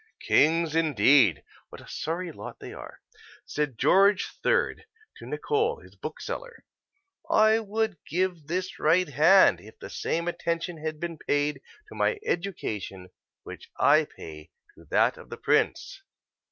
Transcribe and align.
Kings, 0.23 0.73
indeed! 0.75 1.43
What 1.69 1.79
a 1.79 1.87
sorry 1.87 2.31
lot 2.31 2.55
are 2.63 2.99
they! 3.03 3.21
Said 3.45 3.77
George 3.77 4.31
III. 4.43 4.83
to 5.17 5.25
Nicol, 5.27 5.79
his 5.81 5.95
bookseller: 5.95 6.65
"I 7.29 7.59
would 7.59 7.97
give 8.09 8.47
this 8.47 8.79
right 8.79 9.07
hand 9.07 9.61
if 9.61 9.77
the 9.77 9.91
same 9.91 10.27
attention 10.27 10.77
had 10.83 10.99
been 10.99 11.19
paid 11.19 11.61
to 11.89 11.93
my 11.95 12.17
education 12.25 13.11
which 13.43 13.69
I 13.77 14.05
pay 14.05 14.49
to 14.73 14.85
that 14.85 15.17
of 15.17 15.29
the 15.29 15.37
prince." 15.37 16.01